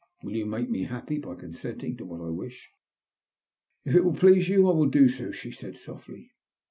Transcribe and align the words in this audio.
"Will 0.23 0.35
you 0.35 0.47
make 0.47 0.67
me 0.67 0.85
happy 0.85 1.19
by 1.19 1.35
consenting 1.35 1.95
to 1.97 2.05
what 2.05 2.21
I 2.21 2.31
wish?"" 2.31 2.71
If 3.85 3.93
it 3.93 4.03
will 4.03 4.15
please 4.15 4.49
you 4.49 4.67
I 4.67 4.73
will 4.73 4.89
do 4.89 5.07
so," 5.07 5.29
she 5.31 5.51
said, 5.51 5.77
softly. 5.77 6.31